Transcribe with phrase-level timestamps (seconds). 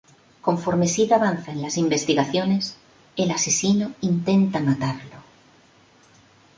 [0.47, 2.75] Conforme Sid avanza en las investigaciones,
[3.15, 5.17] el asesino intenta matarlo.